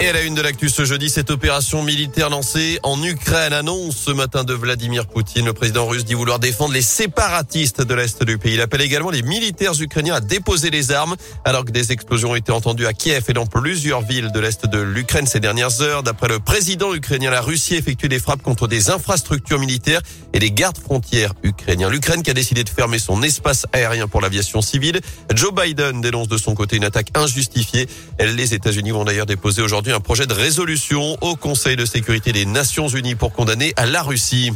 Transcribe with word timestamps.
Et 0.00 0.06
à 0.06 0.12
la 0.12 0.22
une 0.22 0.36
de 0.36 0.42
l'actu 0.42 0.68
ce 0.68 0.84
jeudi, 0.84 1.10
cette 1.10 1.32
opération 1.32 1.82
militaire 1.82 2.30
lancée 2.30 2.78
en 2.84 3.02
Ukraine 3.02 3.52
annonce 3.52 3.96
ce 3.96 4.12
matin 4.12 4.44
de 4.44 4.54
Vladimir 4.54 5.06
Poutine. 5.06 5.44
Le 5.44 5.52
président 5.52 5.88
russe 5.88 6.04
dit 6.04 6.14
vouloir 6.14 6.38
défendre 6.38 6.72
les 6.72 6.82
séparatistes 6.82 7.82
de 7.82 7.94
l'Est 7.94 8.22
du 8.22 8.38
pays. 8.38 8.54
Il 8.54 8.60
appelle 8.60 8.82
également 8.82 9.10
les 9.10 9.22
militaires 9.22 9.72
ukrainiens 9.80 10.14
à 10.14 10.20
déposer 10.20 10.70
les 10.70 10.92
armes 10.92 11.16
alors 11.44 11.64
que 11.64 11.72
des 11.72 11.90
explosions 11.90 12.30
ont 12.30 12.36
été 12.36 12.52
entendues 12.52 12.86
à 12.86 12.92
Kiev 12.92 13.24
et 13.28 13.32
dans 13.32 13.46
plusieurs 13.46 14.02
villes 14.02 14.30
de 14.30 14.38
l'Est 14.38 14.66
de 14.66 14.78
l'Ukraine 14.78 15.26
ces 15.26 15.40
dernières 15.40 15.82
heures. 15.82 16.04
D'après 16.04 16.28
le 16.28 16.38
président 16.38 16.94
ukrainien, 16.94 17.32
la 17.32 17.40
Russie 17.40 17.74
effectue 17.74 18.08
des 18.08 18.20
frappes 18.20 18.42
contre 18.42 18.68
des 18.68 18.90
infrastructures 18.90 19.58
militaires 19.58 20.02
et 20.32 20.38
des 20.38 20.52
gardes 20.52 20.78
frontières 20.78 21.34
ukrainiens. 21.42 21.90
L'Ukraine 21.90 22.22
qui 22.22 22.30
a 22.30 22.34
décidé 22.34 22.62
de 22.62 22.68
fermer 22.68 23.00
son 23.00 23.20
espace 23.24 23.66
aérien 23.72 24.06
pour 24.06 24.20
l'aviation 24.20 24.62
civile. 24.62 25.00
Joe 25.34 25.52
Biden 25.52 26.00
dénonce 26.02 26.28
de 26.28 26.36
son 26.36 26.54
côté 26.54 26.76
une 26.76 26.84
attaque 26.84 27.08
injustifiée. 27.16 27.88
Les 28.20 28.54
États-Unis 28.54 28.92
vont 28.92 29.04
d'ailleurs 29.04 29.26
déposer 29.26 29.60
aujourd'hui 29.60 29.87
un 29.92 30.00
projet 30.00 30.26
de 30.26 30.34
résolution 30.34 31.16
au 31.20 31.36
Conseil 31.36 31.76
de 31.76 31.84
sécurité 31.84 32.32
des 32.32 32.46
Nations 32.46 32.88
Unies 32.88 33.14
pour 33.14 33.32
condamner 33.32 33.72
à 33.76 33.86
la 33.86 34.02
Russie. 34.02 34.52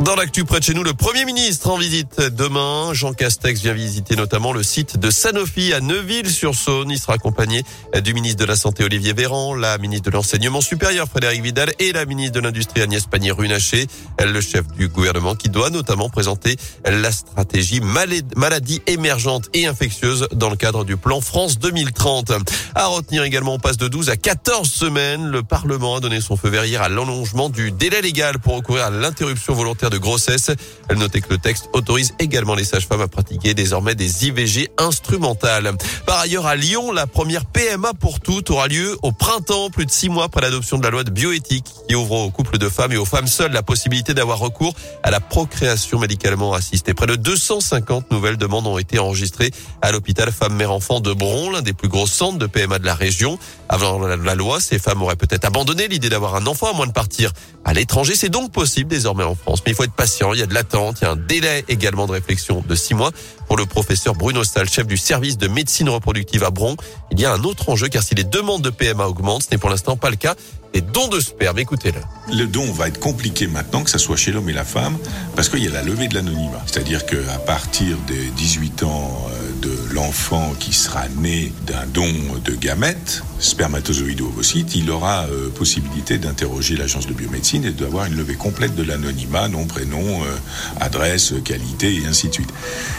Dans 0.00 0.14
l'actu 0.14 0.44
près 0.44 0.60
de 0.60 0.64
chez 0.64 0.74
nous, 0.74 0.84
le 0.84 0.94
Premier 0.94 1.24
ministre 1.24 1.70
en 1.70 1.76
visite 1.76 2.20
demain. 2.20 2.94
Jean 2.94 3.12
Castex 3.12 3.60
vient 3.60 3.72
visiter 3.72 4.14
notamment 4.14 4.52
le 4.52 4.62
site 4.62 4.96
de 4.96 5.10
Sanofi 5.10 5.72
à 5.72 5.80
Neuville-sur-Saône. 5.80 6.90
Il 6.92 7.00
sera 7.00 7.14
accompagné 7.14 7.64
du 8.04 8.14
ministre 8.14 8.38
de 8.38 8.44
la 8.44 8.54
Santé 8.54 8.84
Olivier 8.84 9.12
Véran, 9.12 9.56
la 9.56 9.76
ministre 9.76 10.08
de 10.08 10.14
l'Enseignement 10.14 10.60
supérieur 10.60 11.08
Frédéric 11.08 11.42
Vidal 11.42 11.72
et 11.80 11.90
la 11.90 12.04
ministre 12.04 12.34
de 12.36 12.40
l'Industrie 12.40 12.80
Agnès 12.80 13.06
Pannier-Runacher, 13.06 13.88
le 14.24 14.40
chef 14.40 14.68
du 14.68 14.88
gouvernement 14.88 15.34
qui 15.34 15.48
doit 15.48 15.70
notamment 15.70 16.08
présenter 16.08 16.56
la 16.86 17.10
stratégie 17.10 17.80
maladie 17.80 18.80
émergente 18.86 19.48
et 19.52 19.66
infectieuse 19.66 20.28
dans 20.32 20.48
le 20.48 20.56
cadre 20.56 20.84
du 20.84 20.96
plan 20.96 21.20
France 21.20 21.58
2030. 21.58 22.32
À 22.76 22.86
retenir 22.86 23.24
également, 23.24 23.54
on 23.54 23.58
passe 23.58 23.78
de 23.78 23.88
12 23.88 24.10
à 24.10 24.16
14 24.16 24.70
semaines. 24.70 25.26
Le 25.26 25.42
Parlement 25.42 25.96
a 25.96 26.00
donné 26.00 26.20
son 26.20 26.36
feu 26.36 26.50
vert 26.50 26.64
hier 26.64 26.82
à 26.82 26.88
l'allongement 26.88 27.50
du 27.50 27.72
délai 27.72 28.00
légal 28.00 28.38
pour 28.38 28.54
recourir 28.54 28.84
à 28.84 28.90
l'interruption 28.90 29.54
volontaire 29.54 29.87
de 29.90 29.98
grossesse. 29.98 30.50
Elle 30.88 30.98
notait 30.98 31.20
que 31.20 31.30
le 31.30 31.38
texte 31.38 31.68
autorise 31.72 32.14
également 32.18 32.54
les 32.54 32.64
sages-femmes 32.64 33.00
à 33.00 33.08
pratiquer 33.08 33.54
désormais 33.54 33.94
des 33.94 34.26
IVG 34.26 34.70
instrumentales. 34.78 35.72
Par 36.06 36.18
ailleurs, 36.18 36.46
à 36.46 36.56
Lyon, 36.56 36.92
la 36.92 37.06
première 37.06 37.44
PMA 37.44 37.94
pour 37.94 38.20
toutes 38.20 38.50
aura 38.50 38.68
lieu 38.68 38.96
au 39.02 39.12
printemps, 39.12 39.70
plus 39.70 39.86
de 39.86 39.90
six 39.90 40.08
mois 40.08 40.24
après 40.24 40.40
l'adoption 40.40 40.78
de 40.78 40.84
la 40.84 40.90
loi 40.90 41.04
de 41.04 41.10
bioéthique 41.10 41.66
qui 41.88 41.94
ouvre 41.94 42.12
aux 42.12 42.30
couples 42.30 42.58
de 42.58 42.68
femmes 42.68 42.92
et 42.92 42.96
aux 42.96 43.04
femmes 43.04 43.26
seules 43.26 43.52
la 43.52 43.62
possibilité 43.62 44.14
d'avoir 44.14 44.38
recours 44.38 44.74
à 45.02 45.10
la 45.10 45.20
procréation 45.20 45.98
médicalement 45.98 46.54
assistée. 46.54 46.94
Près 46.94 47.06
de 47.06 47.16
250 47.16 48.10
nouvelles 48.10 48.36
demandes 48.36 48.66
ont 48.66 48.78
été 48.78 48.98
enregistrées 48.98 49.50
à 49.82 49.92
l'hôpital 49.92 50.30
Femmes-Mères-Enfants 50.32 51.00
de 51.00 51.12
Bron, 51.12 51.50
l'un 51.50 51.62
des 51.62 51.72
plus 51.72 51.88
gros 51.88 52.06
centres 52.06 52.38
de 52.38 52.46
PMA 52.46 52.78
de 52.78 52.86
la 52.86 52.94
région. 52.94 53.38
Avant 53.68 53.98
la 53.98 54.34
loi, 54.34 54.60
ces 54.60 54.78
femmes 54.78 55.02
auraient 55.02 55.16
peut-être 55.16 55.44
abandonné 55.44 55.88
l'idée 55.88 56.08
d'avoir 56.08 56.34
un 56.34 56.46
enfant 56.46 56.70
à 56.70 56.72
moins 56.72 56.86
de 56.86 56.92
partir 56.92 57.32
à 57.64 57.74
l'étranger. 57.74 58.14
C'est 58.14 58.30
donc 58.30 58.52
possible 58.52 58.88
désormais 58.88 59.24
en 59.24 59.34
France. 59.34 59.62
Mais 59.66 59.74
faut 59.78 59.84
être 59.84 59.92
patient, 59.92 60.32
il 60.32 60.40
y 60.40 60.42
a 60.42 60.46
de 60.46 60.54
l'attente, 60.54 60.98
il 61.00 61.04
y 61.04 61.06
a 61.06 61.12
un 61.12 61.16
délai 61.16 61.64
également 61.68 62.08
de 62.08 62.12
réflexion 62.12 62.64
de 62.66 62.74
six 62.74 62.94
mois. 62.94 63.12
Pour 63.46 63.56
le 63.56 63.64
professeur 63.64 64.14
Bruno 64.14 64.42
Stahl, 64.42 64.68
chef 64.68 64.88
du 64.88 64.96
service 64.96 65.38
de 65.38 65.46
médecine 65.46 65.88
reproductive 65.88 66.42
à 66.42 66.50
Bron, 66.50 66.76
il 67.12 67.20
y 67.20 67.24
a 67.24 67.32
un 67.32 67.44
autre 67.44 67.68
enjeu 67.68 67.86
car 67.86 68.02
si 68.02 68.16
les 68.16 68.24
demandes 68.24 68.62
de 68.62 68.70
PMA 68.70 69.06
augmentent, 69.06 69.44
ce 69.44 69.48
n'est 69.52 69.58
pour 69.58 69.70
l'instant 69.70 69.96
pas 69.96 70.10
le 70.10 70.16
cas 70.16 70.34
des 70.72 70.80
dons 70.80 71.08
de 71.08 71.20
sperme. 71.20 71.58
Écoutez-le. 71.58 72.00
Le 72.34 72.46
don 72.46 72.70
va 72.72 72.88
être 72.88 73.00
compliqué 73.00 73.46
maintenant, 73.46 73.82
que 73.82 73.90
ce 73.90 73.98
soit 73.98 74.16
chez 74.16 74.32
l'homme 74.32 74.48
et 74.48 74.52
la 74.52 74.64
femme, 74.64 74.96
parce 75.34 75.48
qu'il 75.48 75.62
y 75.62 75.66
a 75.66 75.70
la 75.70 75.82
levée 75.82 76.08
de 76.08 76.14
l'anonymat. 76.14 76.62
C'est-à-dire 76.66 77.06
qu'à 77.06 77.38
partir 77.46 77.96
des 78.06 78.30
18 78.36 78.82
ans 78.82 79.26
euh, 79.30 79.48
de 79.62 79.94
l'enfant 79.94 80.54
qui 80.58 80.72
sera 80.72 81.08
né 81.20 81.52
d'un 81.66 81.86
don 81.86 82.12
de 82.44 82.54
gamètes, 82.54 83.22
spermatozoïdes 83.38 84.20
ou 84.20 84.26
ovocytes, 84.26 84.74
il 84.74 84.90
aura 84.90 85.26
euh, 85.26 85.48
possibilité 85.50 86.18
d'interroger 86.18 86.76
l'agence 86.76 87.06
de 87.06 87.14
biomédecine 87.14 87.64
et 87.64 87.70
d'avoir 87.70 88.06
une 88.06 88.16
levée 88.16 88.34
complète 88.34 88.74
de 88.74 88.82
l'anonymat, 88.82 89.48
nom, 89.48 89.66
prénom, 89.66 90.22
euh, 90.22 90.36
adresse, 90.80 91.34
qualité 91.44 92.02
et 92.02 92.06
ainsi 92.06 92.28
de 92.28 92.34
suite. 92.34 92.52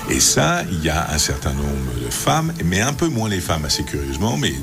Et 0.10 0.20
ça, 0.20 0.64
il 0.72 0.84
y 0.84 0.90
a 0.90 1.12
un 1.12 1.18
certain 1.18 1.54
nombre 1.54 1.94
de 2.04 2.10
femmes, 2.10 2.54
mais 2.66 2.82
un 2.82 2.94
peu 2.94 3.08
moins 3.08 3.30
les 3.30 3.42
femmes 3.42 3.66
assez 3.66 3.84
curieusement, 3.84 4.38
mais 4.38 4.54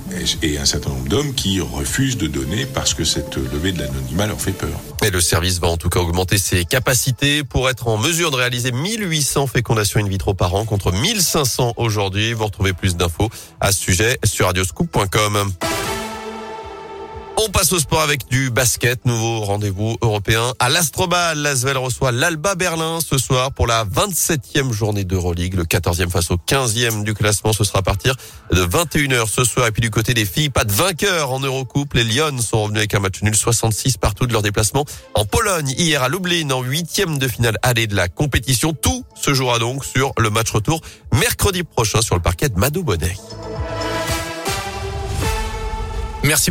et 0.43 0.59
un 0.59 0.65
certain 0.65 0.91
nombre 0.91 1.09
d'hommes 1.09 1.34
qui 1.34 1.61
refusent 1.61 2.16
de 2.16 2.27
donner 2.27 2.66
parce 2.66 2.95
que 2.97 3.05
cette 3.05 3.37
levée 3.37 3.73
de 3.73 3.81
l'anonymat 3.81 4.27
leur 4.27 4.41
fait 4.41 4.53
peur. 4.53 4.71
Et 5.05 5.11
le 5.11 5.21
service 5.21 5.61
va 5.61 5.69
en 5.69 5.77
tout 5.77 5.89
cas 5.89 6.01
augmenter 6.01 6.39
ses 6.39 6.65
capacités 6.65 7.45
pour 7.45 7.69
être 7.69 7.89
en 7.89 7.99
mesure 7.99 8.31
de 8.31 8.37
réaliser 8.37 8.73
1800 8.73 9.47
fécondations 9.47 10.01
in 10.01 10.09
vitro 10.09 10.34
par 10.34 10.55
an 10.55 10.65
contre 10.65 10.93
1500 10.93 11.75
aujourd'hui. 11.77 12.33
Vous 12.33 12.47
retrouvez 12.47 12.73
plus 12.73 12.97
d'infos 12.97 13.31
à 13.61 13.73
ce 13.73 13.81
sujet 13.81 14.19
sur 14.25 14.47
radioscoop.com. 14.47 15.53
On 17.47 17.51
passe 17.51 17.71
au 17.73 17.79
sport 17.79 18.01
avec 18.01 18.27
du 18.29 18.51
basket. 18.51 19.05
Nouveau 19.05 19.39
rendez-vous 19.39 19.97
européen 20.03 20.53
à 20.59 20.69
l'Astrobal. 20.69 21.39
L'Asvel 21.39 21.79
reçoit 21.79 22.11
l'Alba 22.11 22.57
Berlin 22.57 22.99
ce 23.01 23.19
soir 23.19 23.53
pour 23.53 23.69
la 23.69 23.84
27e 23.84 24.73
journée 24.73 25.05
d'Euroleague. 25.05 25.55
Le 25.55 25.62
14e 25.62 26.11
face 26.11 26.33
au 26.33 26.39
15e 26.39 27.05
du 27.05 27.15
classement. 27.15 27.53
Ce 27.53 27.62
sera 27.62 27.79
à 27.79 27.83
partir 27.83 28.17
de 28.51 28.62
21h 28.62 29.29
ce 29.29 29.45
soir. 29.45 29.69
Et 29.69 29.71
puis 29.71 29.81
du 29.81 29.91
côté 29.91 30.12
des 30.12 30.25
filles, 30.25 30.51
pas 30.51 30.65
de 30.65 30.73
vainqueur 30.73 31.31
en 31.31 31.39
Eurocoupe. 31.39 31.95
Les 31.95 32.03
Lyonnes 32.03 32.41
sont 32.41 32.65
revenus 32.65 32.81
avec 32.81 32.95
un 32.95 32.99
match 32.99 33.23
nul 33.23 33.37
66 33.37 33.97
partout 33.99 34.27
de 34.27 34.33
leur 34.33 34.43
déplacement 34.43 34.84
en 35.15 35.25
Pologne. 35.25 35.73
Hier 35.78 36.03
à 36.03 36.09
Lublin 36.09 36.51
en 36.51 36.63
huitième 36.63 37.17
de 37.19 37.28
finale 37.28 37.59
allée 37.63 37.87
de 37.87 37.95
la 37.95 38.09
compétition. 38.09 38.73
Tout 38.73 39.05
se 39.15 39.34
jouera 39.34 39.61
donc 39.61 39.84
sur 39.84 40.13
le 40.19 40.31
match 40.31 40.51
retour 40.51 40.81
mercredi 41.13 41.63
prochain 41.63 42.03
sur 42.03 42.17
le 42.17 42.23
parquet 42.23 42.49
de 42.49 42.59
Madou 42.59 42.83
Bonnet. 42.83 43.15
Merci. 46.27 46.45